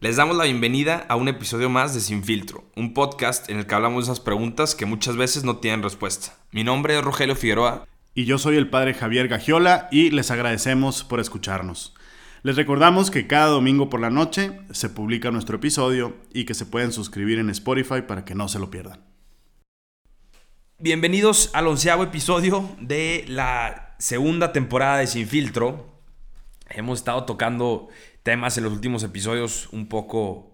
[0.00, 3.66] Les damos la bienvenida a un episodio más de Sin Filtro, un podcast en el
[3.66, 6.36] que hablamos de esas preguntas que muchas veces no tienen respuesta.
[6.52, 7.84] Mi nombre es Rogelio Figueroa.
[8.14, 11.96] Y yo soy el padre Javier Gagiola y les agradecemos por escucharnos.
[12.44, 16.66] Les recordamos que cada domingo por la noche se publica nuestro episodio y que se
[16.66, 19.04] pueden suscribir en Spotify para que no se lo pierdan.
[20.78, 25.98] Bienvenidos al onceavo episodio de la segunda temporada de Sin Filtro.
[26.70, 27.88] Hemos estado tocando
[28.28, 30.50] temas en los últimos episodios un poco,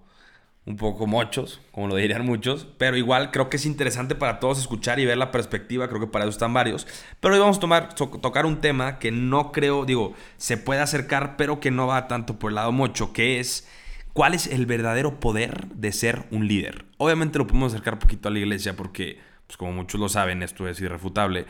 [0.65, 4.61] un poco mochos, como lo dirían muchos, pero igual creo que es interesante para todos
[4.61, 6.87] escuchar y ver la perspectiva, creo que para eso están varios.
[7.19, 11.37] Pero hoy vamos a tomar, tocar un tema que no creo, digo, se puede acercar,
[11.37, 13.69] pero que no va tanto por el lado mocho, que es
[14.13, 16.85] cuál es el verdadero poder de ser un líder.
[16.99, 19.19] Obviamente lo podemos acercar un poquito a la iglesia porque,
[19.49, 21.47] pues como muchos lo saben, esto es irrefutable.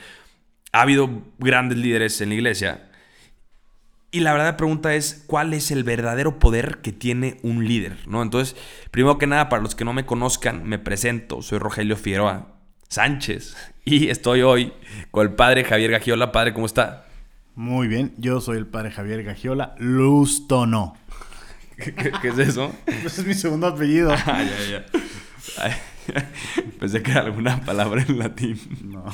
[0.73, 2.89] Ha habido grandes líderes en la iglesia,
[4.15, 7.97] y la verdad pregunta es, ¿cuál es el verdadero poder que tiene un líder?
[8.07, 8.23] ¿no?
[8.23, 8.55] Entonces,
[8.93, 11.43] primero que nada, para los que no me conozcan, me presento.
[11.43, 12.47] Soy Rogelio Figueroa
[12.89, 14.73] Sánchez y estoy hoy
[15.11, 16.31] con el padre Javier Gagiola.
[16.31, 17.07] Padre, ¿cómo está?
[17.57, 20.97] Muy bien, yo soy el padre Javier Gagiola Luz Tono.
[21.77, 22.73] ¿Qué, es eso?
[22.87, 24.13] Ese es mi segundo apellido.
[24.13, 24.85] Ah, ya,
[25.59, 25.81] ya.
[26.79, 28.61] pensé que era alguna palabra en latín.
[28.85, 29.07] No.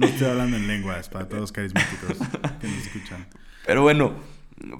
[0.00, 2.16] No estoy hablando en lenguas para todos carismáticos
[2.58, 3.26] que nos escuchan.
[3.66, 4.14] Pero bueno,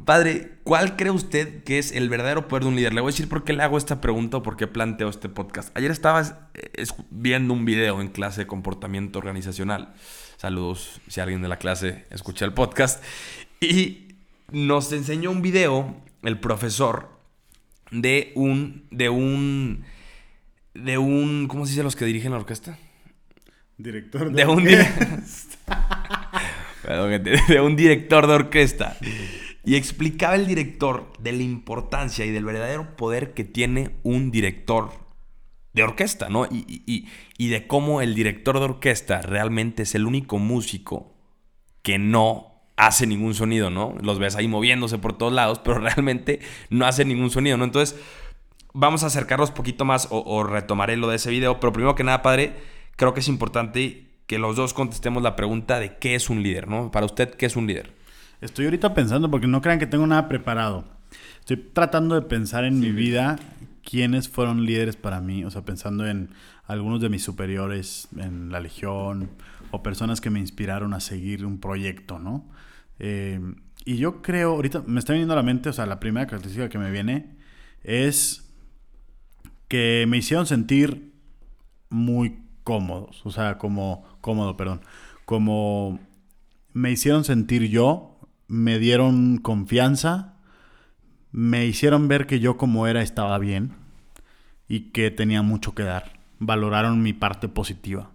[0.06, 2.94] padre, ¿cuál cree usted que es el verdadero poder de un líder?
[2.94, 5.28] Le voy a decir por qué le hago esta pregunta o por qué planteo este
[5.28, 5.76] podcast.
[5.76, 9.92] Ayer estaba eh, viendo un video en clase de comportamiento organizacional.
[10.38, 13.04] Saludos si alguien de la clase escucha el podcast.
[13.60, 14.14] Y
[14.50, 17.10] nos enseñó un video el profesor
[17.90, 19.84] de un de un
[20.72, 22.78] de un ¿cómo se dice los que dirigen la orquesta?
[23.82, 24.64] Director de, un
[27.48, 28.98] de un director de orquesta.
[29.64, 34.90] Y explicaba el director de la importancia y del verdadero poder que tiene un director
[35.72, 36.44] de orquesta, ¿no?
[36.46, 37.06] Y,
[37.38, 41.14] y, de cómo el director de orquesta realmente es el único músico
[41.82, 43.94] que no hace ningún sonido, ¿no?
[44.02, 47.64] Los ves ahí moviéndose por todos lados, pero realmente no hace ningún sonido, ¿no?
[47.64, 47.98] Entonces,
[48.74, 51.94] vamos a acercarnos un poquito más o, o retomaré lo de ese video, pero primero
[51.94, 52.56] que nada, padre,
[53.00, 56.68] creo que es importante que los dos contestemos la pregunta de qué es un líder,
[56.68, 56.90] ¿no?
[56.90, 57.94] Para usted, ¿qué es un líder?
[58.42, 60.84] Estoy ahorita pensando, porque no crean que tengo nada preparado.
[61.38, 63.38] Estoy tratando de pensar en mi vida
[63.82, 66.28] quiénes fueron líderes para mí, o sea, pensando en
[66.66, 69.30] algunos de mis superiores en la Legión
[69.70, 72.46] o personas que me inspiraron a seguir un proyecto, ¿no?
[72.98, 73.40] Eh,
[73.86, 76.68] y yo creo, ahorita me está viniendo a la mente, o sea, la primera característica
[76.68, 77.38] que me viene
[77.82, 78.52] es
[79.68, 81.14] que me hicieron sentir
[81.88, 84.80] muy cómodos, o sea, como cómodo, perdón,
[85.24, 85.98] como
[86.72, 88.16] me hicieron sentir yo,
[88.46, 90.36] me dieron confianza,
[91.32, 93.72] me hicieron ver que yo como era estaba bien
[94.68, 96.20] y que tenía mucho que dar.
[96.38, 98.12] Valoraron mi parte positiva.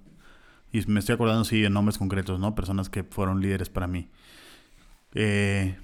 [0.71, 2.55] Y me estoy acordando, sí, de nombres concretos, ¿no?
[2.55, 4.07] Personas que fueron líderes para mí.
[5.15, 5.77] Eh,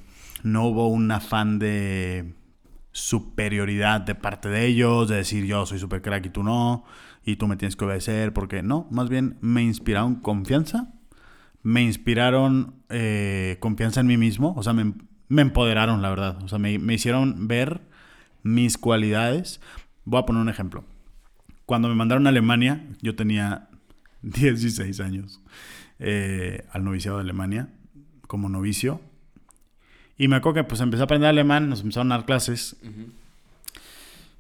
[0.44, 2.36] no hubo un afán de
[2.92, 6.84] superioridad de parte de ellos, de decir yo soy super crack y tú no
[7.24, 10.94] y tú me tienes que obedecer, porque no, más bien me inspiraron confianza,
[11.64, 14.94] me inspiraron eh, confianza en mí mismo, o sea, me,
[15.42, 17.82] empoderaron, la verdad, o sea, me, hicieron ver
[18.44, 19.62] mis cualidades.
[20.04, 20.84] Voy a poner un ejemplo.
[21.66, 23.70] Cuando me mandaron a Alemania, yo tenía
[24.24, 25.42] 16 años
[26.00, 27.70] eh, al noviciado de Alemania,
[28.28, 29.00] como novicio.
[30.22, 32.76] Y me acuerdo que pues empecé a aprender alemán, nos empezaron a dar clases.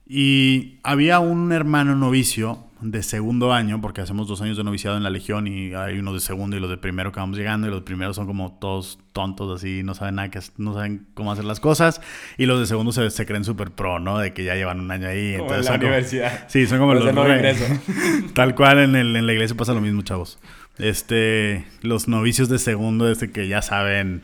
[0.07, 5.01] Y había un hermano novicio de segundo año, porque hacemos dos años de noviciado en
[5.01, 7.71] la Legión y hay unos de segundo y los de primero que vamos llegando y
[7.71, 11.45] los primeros son como todos tontos así, no saben nada, que, no saben cómo hacer
[11.45, 11.99] las cosas
[12.37, 14.19] y los de segundo se, se creen súper pro, ¿no?
[14.19, 15.35] De que ya llevan un año ahí.
[15.35, 16.45] Como en la universidad.
[16.47, 17.05] sí, son como los...
[17.05, 17.23] De no
[18.35, 20.37] Tal cual en, el, en la iglesia pasa lo mismo, chavos.
[20.77, 24.21] Este, los novicios de segundo, desde que ya saben,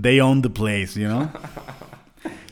[0.00, 1.30] they own the place, you know?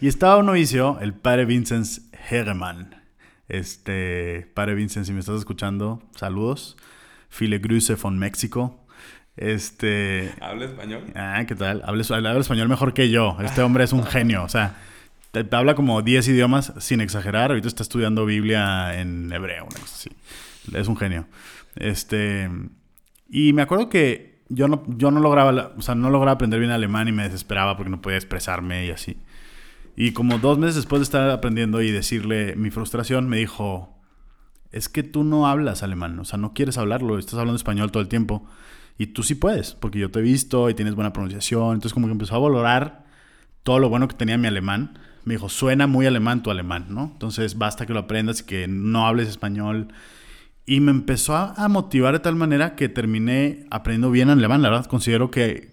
[0.01, 1.87] Y estaba un novicio, el padre Vincent
[2.29, 3.05] Hegeman
[3.49, 6.77] este, padre Vincent, si me estás escuchando, saludos.
[7.29, 8.87] File Grüße von México.
[9.37, 10.33] Este.
[10.41, 11.05] ¿Habla español?
[11.15, 11.83] Ah, ¿qué tal?
[11.85, 13.37] Habla, habla, español mejor que yo.
[13.45, 14.45] Este hombre es un genio.
[14.45, 14.77] O sea,
[15.33, 17.51] te, habla como 10 idiomas sin exagerar.
[17.51, 20.11] Ahorita está estudiando Biblia en hebreo, una cosa así.
[20.73, 21.27] Es un genio.
[21.75, 22.49] Este.
[23.29, 26.73] Y me acuerdo que yo no, yo no lograba, o sea, no lograba aprender bien
[26.73, 29.19] alemán y me desesperaba porque no podía expresarme y así.
[29.97, 33.97] Y como dos meses después de estar aprendiendo y decirle mi frustración, me dijo,
[34.73, 38.03] es que tú no hablas alemán, o sea, no quieres hablarlo, estás hablando español todo
[38.03, 38.47] el tiempo.
[38.97, 41.75] Y tú sí puedes, porque yo te he visto y tienes buena pronunciación.
[41.75, 43.05] Entonces como que empezó a valorar
[43.65, 47.11] todo lo bueno que tenía mi alemán, me dijo, suena muy alemán tu alemán, ¿no?
[47.13, 49.89] Entonces basta que lo aprendas y que no hables español.
[50.67, 54.63] Y me empezó a, motivar de tal manera que terminé aprendiendo bien alemán.
[54.63, 55.73] La verdad, considero que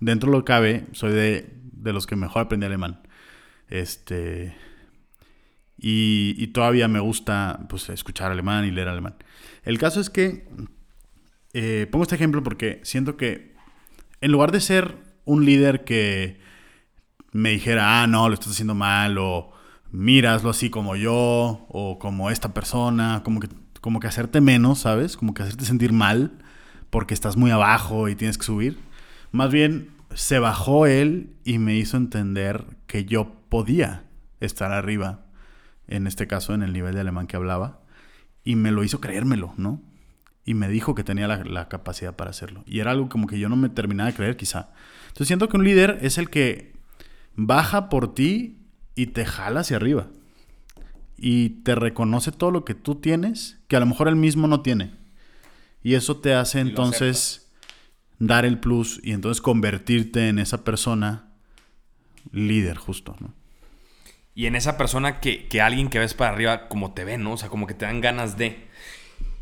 [0.00, 3.02] dentro de lo que cabe, soy de, de los que mejor aprendí alemán.
[3.68, 4.54] Este.
[5.78, 9.16] Y, todavía me gusta pues, escuchar alemán y leer alemán.
[9.64, 10.46] El caso es que.
[11.54, 13.54] Eh, pongo este ejemplo porque siento que
[14.22, 16.40] en lugar de ser un líder que
[17.32, 19.52] me dijera, ah, no, lo estás haciendo mal, o
[19.90, 23.48] míraslo así como yo, o como esta persona, como que,
[23.82, 25.18] como que hacerte menos, ¿sabes?
[25.18, 26.30] Como que hacerte sentir mal
[26.88, 28.78] porque estás muy abajo y tienes que subir.
[29.32, 34.04] Más bien, se bajó él y me hizo entender que yo podía
[34.40, 35.24] estar arriba,
[35.88, 37.80] en este caso en el nivel de alemán que hablaba,
[38.44, 39.82] y me lo hizo creérmelo, ¿no?
[40.44, 42.62] Y me dijo que tenía la, capacidad para hacerlo.
[42.66, 44.70] Y era algo como que yo no me terminaba de creer, quizá.
[45.08, 46.72] Entonces siento que un líder es el que
[47.34, 48.58] baja por ti
[48.94, 50.08] y te jala hacia arriba.
[51.16, 54.60] Y te reconoce todo lo que tú tienes, que a lo mejor él mismo no
[54.60, 54.90] tiene.
[55.82, 57.50] Y eso te hace entonces
[58.18, 61.30] dar el plus y entonces convertirte en esa persona
[62.32, 63.32] líder justo, ¿no?
[64.34, 67.32] Y en esa persona que, que alguien que ves para arriba como te ve, ¿no?
[67.32, 68.68] O sea, como que te dan ganas de...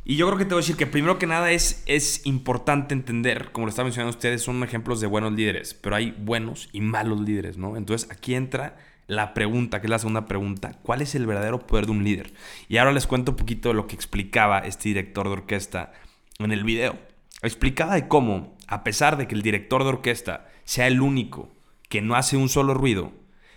[0.04, 2.94] Y yo creo que te voy a decir que primero que nada es, es importante
[2.94, 6.82] entender, como lo estaba mencionando ustedes, son ejemplos de buenos líderes, pero hay buenos y
[6.82, 7.76] malos líderes, ¿no?
[7.76, 8.76] Entonces aquí entra
[9.10, 12.32] la pregunta, que es la segunda pregunta, ¿cuál es el verdadero poder de un líder?
[12.68, 15.92] Y ahora les cuento un poquito de lo que explicaba este director de orquesta
[16.38, 16.96] en el video.
[17.42, 21.48] Explicaba de cómo, a pesar de que el director de orquesta sea el único
[21.88, 23.12] que no hace un solo ruido,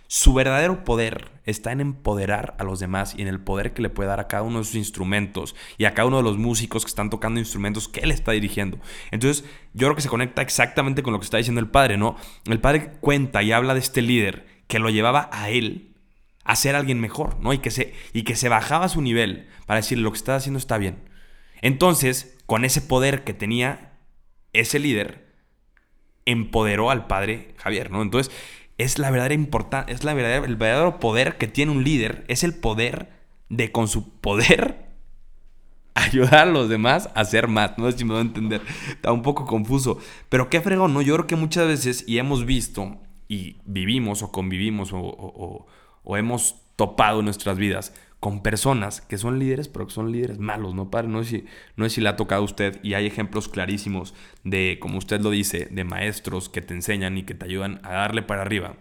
[0.08, 3.90] su verdadero poder está en empoderar a los demás y en el poder que le
[3.90, 6.84] puede dar a cada uno de sus instrumentos y a cada uno de los músicos
[6.84, 8.80] que están tocando instrumentos que él está dirigiendo.
[9.12, 12.16] Entonces, yo creo que se conecta exactamente con lo que está diciendo el padre, ¿no?
[12.46, 15.94] El padre cuenta y habla de este líder que lo llevaba a él
[16.44, 17.52] a ser alguien mejor, ¿no?
[17.52, 20.58] Y que se, y que se bajaba su nivel para decirle lo que está haciendo
[20.58, 21.08] está bien.
[21.62, 23.98] Entonces, con ese poder que tenía
[24.52, 25.32] ese líder,
[26.26, 28.02] empoderó al padre Javier, ¿no?
[28.02, 28.32] Entonces,
[28.76, 32.44] es la verdadera importancia, es la verdadera, el verdadero poder que tiene un líder, es
[32.44, 33.10] el poder
[33.48, 34.90] de con su poder
[35.94, 37.78] ayudar a los demás a hacer más.
[37.78, 41.02] No si me voy a entender, está un poco confuso, pero qué fregón, ¿no?
[41.02, 42.98] Yo creo que muchas veces, y hemos visto,
[43.28, 45.66] y vivimos o convivimos o,
[46.02, 47.94] o hemos topado nuestras vidas
[48.24, 51.08] con personas que son líderes, pero que son líderes malos, ¿no, padre?
[51.08, 51.44] No sé, si,
[51.76, 55.28] no si le ha tocado a usted y hay ejemplos clarísimos de, como usted lo
[55.28, 58.76] dice, de maestros que te enseñan y que te ayudan a darle para arriba.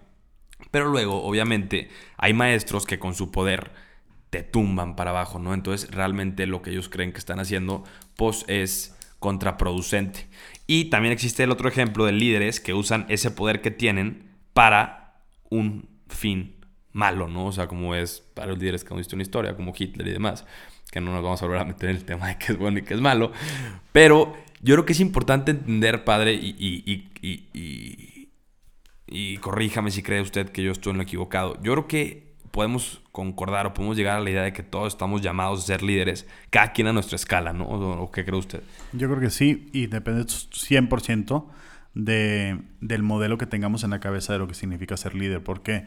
[0.71, 3.71] Pero luego, obviamente, hay maestros que con su poder
[4.29, 5.53] te tumban para abajo, ¿no?
[5.53, 7.83] Entonces, realmente lo que ellos creen que están haciendo,
[8.15, 10.27] pues es contraproducente.
[10.67, 15.21] Y también existe el otro ejemplo de líderes que usan ese poder que tienen para
[15.49, 16.55] un fin
[16.91, 17.47] malo, ¿no?
[17.47, 20.11] O sea, como es para los líderes que han visto una historia, como Hitler y
[20.11, 20.45] demás,
[20.91, 22.79] que no nos vamos a volver a meter en el tema de qué es bueno
[22.79, 23.31] y qué es malo,
[23.91, 28.29] pero yo creo que es importante entender, padre, y, y, y,
[29.07, 33.01] y, corríjame si cree usted que yo estoy en lo equivocado, yo creo que podemos
[33.11, 36.27] concordar o podemos llegar a la idea de que todos estamos llamados a ser líderes,
[36.51, 37.65] cada quien a nuestra escala, ¿no?
[37.65, 38.61] ¿O, qué cree usted?
[38.91, 41.45] Yo creo que sí, y depende 100%
[41.93, 45.85] de, del modelo que tengamos en la cabeza de lo que significa ser líder, porque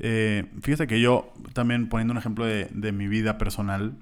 [0.00, 3.96] eh, fíjate que yo, también poniendo un ejemplo de, mi vida personal,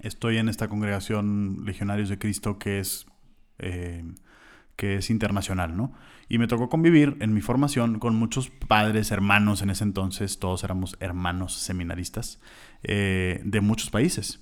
[0.00, 3.06] estoy en esta congregación Legionarios de Cristo que es,
[3.58, 4.04] eh,
[4.76, 5.92] que es internacional, ¿no?
[6.32, 10.64] Y me tocó convivir en mi formación con muchos padres, hermanos en ese entonces, todos
[10.64, 12.40] éramos hermanos seminaristas,
[12.84, 14.40] eh, de muchos países.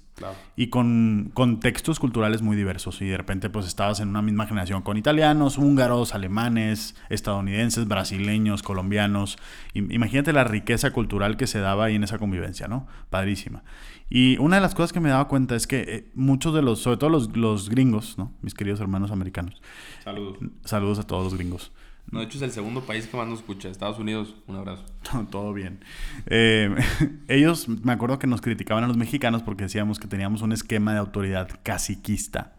[0.54, 3.02] Y con contextos culturales muy diversos.
[3.02, 8.62] Y de repente pues estabas en una misma generación con italianos, húngaros, alemanes, estadounidenses, brasileños,
[8.62, 9.36] colombianos.
[9.74, 12.86] imagínate la riqueza cultural que se daba ahí en esa convivencia, ¿no?
[13.08, 13.64] Padrísima.
[14.08, 16.80] Y una de las cosas que me daba cuenta es que eh, muchos de los,
[16.80, 18.32] sobre todo los, los gringos, ¿no?
[18.42, 19.60] Mis queridos hermanos americanos.
[20.04, 20.38] Saludos.
[20.64, 21.72] Saludos a todos los gringos.
[22.10, 23.68] No, de hecho es el segundo país que más nos escucha.
[23.68, 24.84] Estados Unidos, un abrazo.
[25.30, 25.84] Todo bien.
[26.26, 26.74] Eh,
[27.28, 30.92] ellos, me acuerdo que nos criticaban a los mexicanos porque decíamos que teníamos un esquema
[30.92, 32.56] de autoridad caciquista.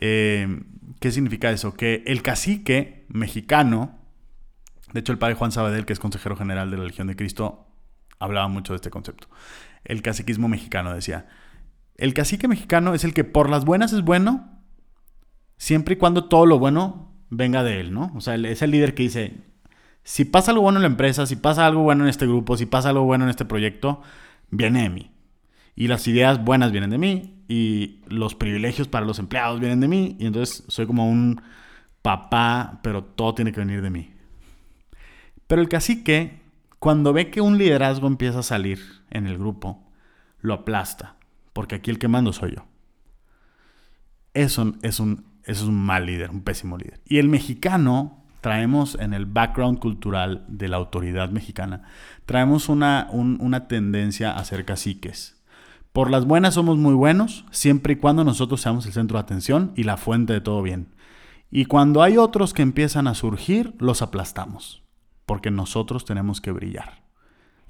[0.00, 0.62] Eh,
[1.00, 1.74] ¿Qué significa eso?
[1.74, 3.98] Que el cacique mexicano,
[4.92, 7.68] de hecho el padre Juan Sabadell, que es consejero general de la Legión de Cristo,
[8.18, 9.28] hablaba mucho de este concepto.
[9.84, 11.28] El caciquismo mexicano decía,
[11.96, 14.60] el cacique mexicano es el que por las buenas es bueno,
[15.56, 18.12] siempre y cuando todo lo bueno venga de él, ¿no?
[18.14, 19.34] O sea, es el líder que dice,
[20.02, 22.66] si pasa algo bueno en la empresa, si pasa algo bueno en este grupo, si
[22.66, 24.02] pasa algo bueno en este proyecto,
[24.50, 25.10] viene de mí.
[25.76, 29.88] Y las ideas buenas vienen de mí y los privilegios para los empleados vienen de
[29.88, 30.16] mí.
[30.18, 31.40] Y entonces soy como un
[32.02, 34.10] papá, pero todo tiene que venir de mí.
[35.46, 36.40] Pero el cacique
[36.78, 38.80] Cuando ve que un liderazgo empieza a salir
[39.10, 39.82] en el grupo,
[40.40, 41.16] lo aplasta,
[41.52, 42.66] porque aquí el que mando soy yo.
[44.32, 47.00] Eso es un, eso es un mal líder, un pésimo líder.
[47.06, 51.84] Y el mexicano, traemos en el background cultural de la autoridad mexicana,
[52.26, 55.42] traemos una, una tendencia a ser caciques.
[55.94, 59.72] Por las buenas somos muy buenos, siempre y cuando nosotros seamos el centro de atención
[59.74, 60.88] y la fuente de todo bien.
[61.50, 64.82] Y cuando hay otros que empiezan a surgir, los aplastamos,
[65.24, 67.08] porque nosotros tenemos que brillar.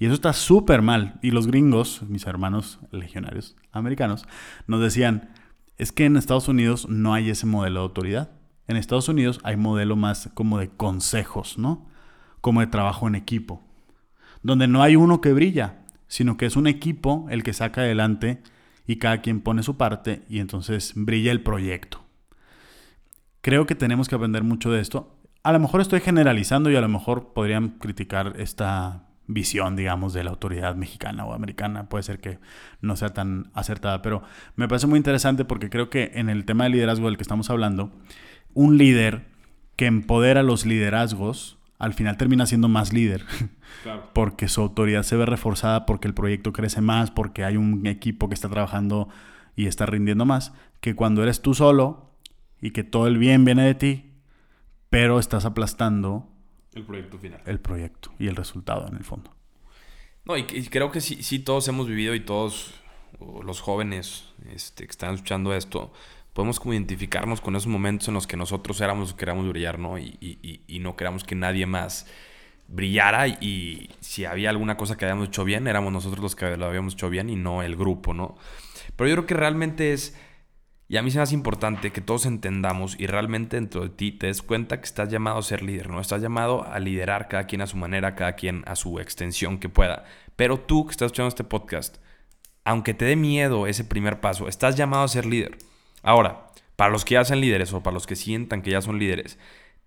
[0.00, 1.20] Y eso está súper mal.
[1.22, 4.26] Y los gringos, mis hermanos legionarios americanos,
[4.66, 5.30] nos decían,
[5.78, 8.30] es que en Estados Unidos no hay ese modelo de autoridad.
[8.66, 11.86] En Estados Unidos hay modelo más como de consejos, ¿no?
[12.40, 13.62] Como de trabajo en equipo.
[14.42, 18.42] Donde no hay uno que brilla, sino que es un equipo el que saca adelante
[18.86, 22.04] y cada quien pone su parte y entonces brilla el proyecto.
[23.40, 25.16] Creo que tenemos que aprender mucho de esto.
[25.44, 30.24] A lo mejor estoy generalizando y a lo mejor podrían criticar esta visión, digamos, de
[30.24, 31.88] la autoridad mexicana o americana.
[31.88, 32.40] Puede ser que
[32.80, 34.22] no sea tan acertada, pero
[34.56, 37.50] me parece muy interesante porque creo que en el tema de liderazgo del que estamos
[37.50, 37.92] hablando,
[38.54, 39.26] un líder
[39.76, 43.24] que empodera los liderazgos, al final termina siendo más líder.
[44.12, 48.28] Porque su autoridad se ve reforzada, porque el proyecto crece más, porque hay un equipo
[48.28, 49.08] que está trabajando
[49.54, 52.10] y está rindiendo más, que cuando eres tú solo
[52.60, 54.12] y que todo el bien viene de ti,
[54.90, 56.28] pero estás aplastando
[56.78, 57.40] el proyecto final.
[57.44, 59.32] El proyecto y el resultado en el fondo.
[60.24, 62.74] No, y, creo que sí, sí todos hemos vivido y todos
[63.42, 65.92] los jóvenes este, que están escuchando esto,
[66.34, 69.98] podemos como identificarnos con esos momentos en los que nosotros éramos queríamos brillar, ¿no?
[69.98, 72.06] Y, y, y, no queríamos que nadie más
[72.68, 76.66] brillara y si había alguna cosa que habíamos hecho bien, éramos nosotros los que lo
[76.66, 78.36] habíamos hecho bien y no el grupo, ¿no?
[78.96, 80.14] Pero yo creo que realmente es
[80.90, 84.10] y a mí se me hace importante que todos entendamos y realmente dentro de ti
[84.10, 86.00] te des cuenta que estás llamado a ser líder, ¿no?
[86.00, 89.68] Estás llamado a liderar cada quien a su manera, cada quien a su extensión que
[89.68, 90.06] pueda.
[90.34, 91.98] Pero tú que estás escuchando este podcast,
[92.64, 95.58] aunque te dé miedo ese primer paso, estás llamado a ser líder.
[96.02, 98.98] Ahora, para los que ya sean líderes o para los que sientan que ya son
[98.98, 99.38] líderes,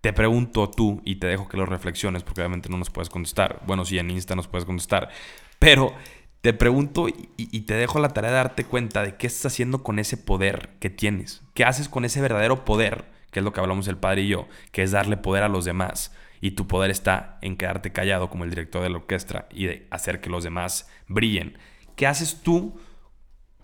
[0.01, 3.61] te pregunto tú y te dejo que lo reflexiones porque obviamente no nos puedes contestar.
[3.65, 5.09] Bueno, sí, en Insta nos puedes contestar.
[5.57, 5.95] Pero
[6.41, 9.99] te pregunto y, te dejo la tarea de darte cuenta de qué estás haciendo con
[9.99, 11.43] ese poder que tienes.
[11.53, 13.05] ¿Qué haces con ese verdadero poder?
[13.31, 15.65] Que es lo que hablamos el padre y yo, que es darle poder a los
[15.65, 16.15] demás.
[16.41, 19.87] Y tu poder está en quedarte callado como el director de la orquesta y de
[19.91, 21.59] hacer que los demás brillen.
[21.95, 22.79] ¿Qué haces tú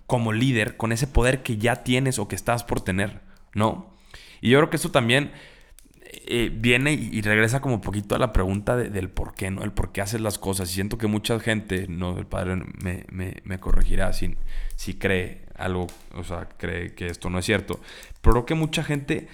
[0.05, 3.22] como líder con ese poder que ya tienes o que estás por tener?
[3.55, 3.98] ¿No?
[4.39, 5.31] Y yo creo que esto también
[6.09, 9.63] eh, viene y, regresa como poquito a la pregunta del por qué, ¿no?
[9.63, 10.69] El por qué haces las cosas.
[10.71, 13.05] Y siento que mucha gente, no, el padre me,
[13.43, 14.37] me, corregirá si,
[14.77, 17.81] si cree algo, o sea, cree que esto no es cierto.
[18.21, 19.27] Pero creo que mucha gente,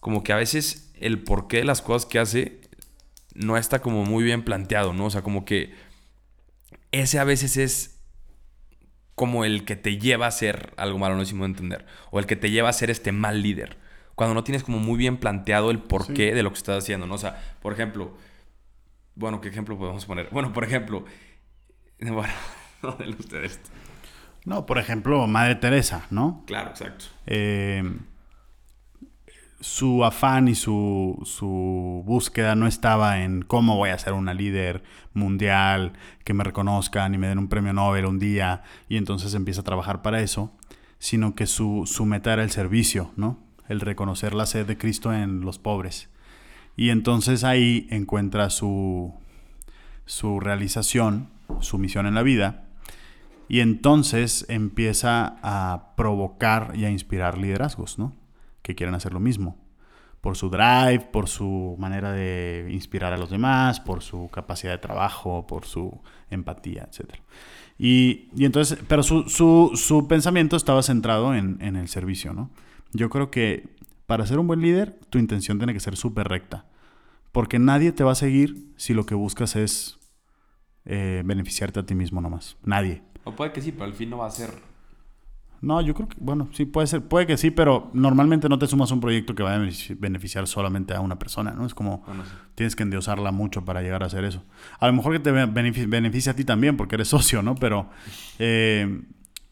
[0.00, 2.60] como que a veces el porqué de las cosas que hace
[3.34, 5.06] no está como muy bien planteado, ¿no?
[5.06, 5.74] O sea, como que
[6.90, 8.00] ese a veces es
[9.14, 11.86] como el que te lleva a ser algo malo, no es entender.
[12.10, 13.85] O el que te lleva a ser este mal líder
[14.16, 17.14] cuando no tienes como muy bien planteado el porqué de lo que estás haciendo, ¿no?
[17.14, 18.16] O sea, por ejemplo,
[19.14, 20.28] bueno, ¿qué ejemplo podemos poner?
[20.32, 21.04] Bueno, por ejemplo,
[22.00, 22.32] bueno,
[22.82, 23.60] no de ustedes.
[24.46, 26.44] No, por ejemplo, Madre Teresa, ¿no?
[26.46, 27.04] Claro, exacto.
[27.26, 27.82] Eh,
[29.60, 34.82] su afán y su, su, búsqueda no estaba en cómo voy a ser una líder
[35.12, 35.92] mundial,
[36.24, 39.64] que me reconozcan y me den un premio Nobel un día, y entonces empieza a
[39.64, 40.56] trabajar para eso,
[40.98, 43.45] sino que su, su meta era el servicio, ¿no?
[43.68, 46.08] El reconocer la sed de Cristo en los pobres.
[46.76, 49.14] Y entonces ahí encuentra su,
[50.04, 51.28] su realización,
[51.60, 52.66] su misión en la vida,
[53.48, 58.12] y entonces empieza a provocar y a inspirar liderazgos, ¿no?
[58.62, 59.56] Que quieren hacer lo mismo.
[60.20, 64.78] Por su drive, por su manera de inspirar a los demás, por su capacidad de
[64.78, 67.14] trabajo, por su empatía, etc.
[67.78, 72.50] Y, entonces, pero su, su, su, pensamiento estaba centrado en, en el servicio, ¿no?
[72.92, 73.68] Yo creo que
[74.06, 76.66] para ser un buen líder, tu intención tiene que ser súper recta.
[77.32, 79.98] Porque nadie te va a seguir si lo que buscas es
[80.84, 82.56] eh, beneficiarte a ti mismo nomás.
[82.64, 83.02] Nadie.
[83.24, 84.50] O puede que sí, pero al fin no va a ser.
[85.60, 88.66] No, yo creo que, bueno, sí puede ser, puede que sí, pero normalmente no te
[88.66, 91.66] sumas a un proyecto que vaya a beneficiar solamente a una persona, ¿no?
[91.66, 92.04] Es como
[92.54, 94.44] tienes que endiosarla mucho para llegar a hacer eso.
[94.78, 97.54] A lo mejor que te beneficia, a ti también porque eres socio, ¿no?
[97.54, 97.88] Pero,
[98.38, 99.02] eh,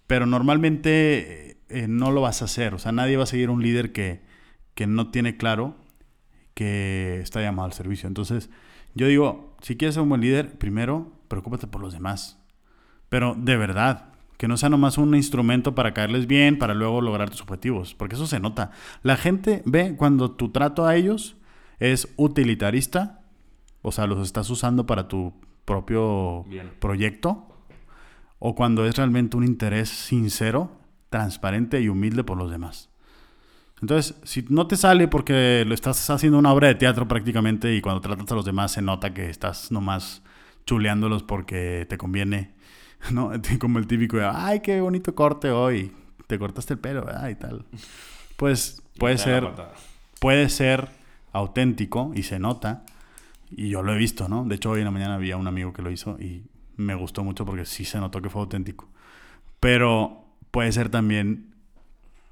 [0.07, 2.75] pero normalmente eh, no lo vas a hacer.
[2.75, 4.23] O sea, nadie va a seguir un líder que,
[4.87, 5.76] no tiene claro
[6.54, 8.06] que está llamado al servicio.
[8.06, 8.50] Entonces,
[8.94, 12.38] yo digo, si quieres ser un buen líder, primero, preocúpate por los demás.
[13.09, 17.30] Pero de verdad, que no sea nomás un instrumento para caerles bien, para luego lograr
[17.30, 18.71] tus objetivos, porque eso se nota.
[19.02, 21.37] La gente ve cuando tu trato a ellos
[21.78, 23.23] es utilitarista,
[23.83, 26.71] o sea, los estás usando para tu propio Bien.
[26.78, 27.49] proyecto
[28.38, 30.71] o cuando es realmente un interés sincero,
[31.14, 32.90] transparente y humilde por los demás.
[33.80, 37.80] Entonces, si no te sale porque lo estás haciendo una obra de teatro prácticamente y
[37.80, 40.25] cuando tratas a los demás se nota que estás nomás
[40.66, 42.54] chuleándolos porque te conviene,
[43.12, 43.30] ¿no?
[43.61, 45.92] Como el típico de, ay, qué bonito corte hoy,
[46.26, 47.28] te cortaste el pelo, ¿verdad?
[47.28, 47.64] Y tal.
[48.37, 49.49] Pues puede ser,
[50.18, 50.88] puede ser
[51.33, 52.85] auténtico y se nota.
[53.52, 54.44] Y yo lo he visto, ¿no?
[54.44, 56.42] De hecho, hoy en la mañana había un amigo que lo hizo y
[56.76, 58.88] me gustó mucho porque sí se notó que fue auténtico.
[59.61, 60.24] Pero
[60.55, 61.53] puede ser también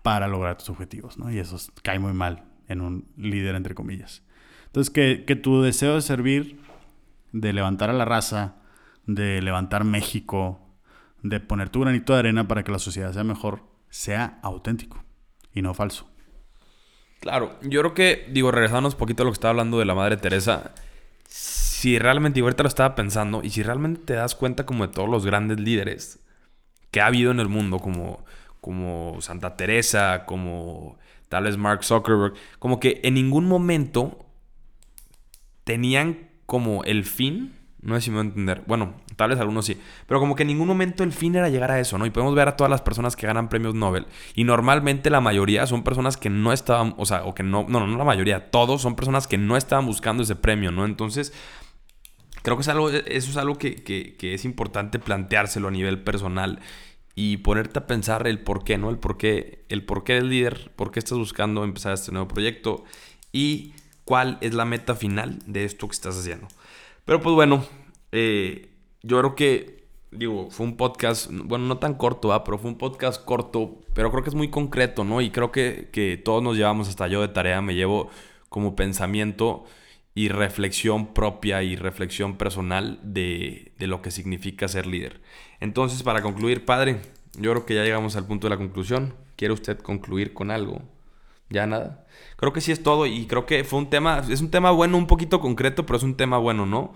[0.04, 1.28] para lograr tus objetivos, ¿no?
[1.32, 4.22] Y eso es- cae muy mal en un líder, entre comillas.
[4.66, 6.60] Entonces, que, que tu deseo de servir,
[7.32, 8.54] de levantar a la raza,
[9.06, 10.60] de levantar México,
[11.24, 15.02] de poner tu granito de arena para que la sociedad sea mejor, sea auténtico
[15.52, 16.08] y no falso.
[17.18, 19.96] Claro, yo creo que, digo, regresándonos un poquito a lo que estaba hablando de la
[19.96, 20.72] Madre Teresa,
[21.26, 24.92] si realmente, y ahorita lo estaba pensando, y si realmente te das cuenta como de
[24.92, 26.20] todos los grandes líderes
[26.92, 28.24] que ha habido en el mundo, como,
[28.60, 34.24] como Santa Teresa, como tal vez Mark Zuckerberg, como que en ningún momento
[35.64, 39.64] tenían como el fin, no sé si me voy a entender, bueno, tal vez algunos
[39.64, 42.04] sí, pero como que en ningún momento el fin era llegar a eso, ¿no?
[42.04, 45.66] Y podemos ver a todas las personas que ganan premios Nobel, y normalmente la mayoría
[45.66, 48.50] son personas que no estaban, o sea, o que no, no, no, no la mayoría,
[48.50, 50.84] todos son personas que no estaban buscando ese premio, ¿no?
[50.84, 51.32] Entonces,
[52.42, 56.02] creo que es algo, eso es algo que, que- que es importante planteárselo a nivel
[56.02, 56.60] personal
[57.14, 58.88] y ponerte a pensar el por qué, ¿no?
[58.90, 62.28] El por qué, el por qué eres líder, por qué estás buscando empezar este nuevo
[62.28, 62.84] proyecto
[63.32, 66.48] y cuál es la meta final de esto que estás haciendo.
[67.04, 67.64] Pero pues bueno,
[68.12, 68.70] eh,
[69.02, 72.44] yo creo que, digo, fue un podcast, bueno, no tan corto, ¿va?
[72.44, 75.20] pero fue un podcast corto, pero creo que es muy concreto, ¿no?
[75.20, 78.08] Y creo que, que todos nos llevamos, hasta yo de tarea, me llevo
[78.48, 79.64] como pensamiento
[80.14, 85.20] y reflexión propia y reflexión personal de, de lo que significa ser líder.
[85.60, 87.00] Entonces, para concluir, padre,
[87.38, 89.14] yo creo que ya llegamos al punto de la conclusión.
[89.36, 90.82] ¿Quiere usted concluir con algo?
[91.48, 92.06] Ya nada.
[92.36, 94.96] Creo que sí es todo y creo que fue un tema, es un tema bueno,
[94.96, 96.94] un poquito concreto, pero es un tema bueno, ¿no?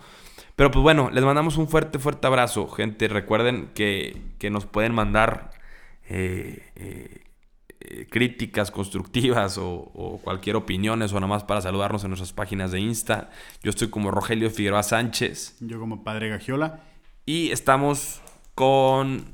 [0.57, 3.09] Pero pues bueno, les mandamos un fuerte, fuerte abrazo, gente.
[3.09, 5.51] Recuerden que, que nos pueden mandar
[6.09, 7.21] eh, eh,
[7.89, 12.73] eh, críticas constructivas o, o cualquier opinión, o nada más para saludarnos en nuestras páginas
[12.73, 13.31] de Insta.
[13.63, 16.81] Yo estoy como Rogelio Figueroa Sánchez Yo como padre Gagiola.
[17.25, 18.21] y estamos
[18.55, 19.25] con...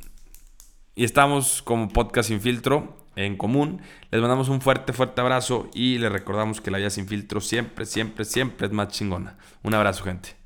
[0.94, 3.80] Y estamos como Podcast Sin Filtro en común.
[4.10, 7.86] Les mandamos un fuerte, fuerte abrazo y les recordamos que la vida sin filtro siempre,
[7.86, 9.38] siempre, siempre es más chingona.
[9.62, 10.41] Un abrazo, gente.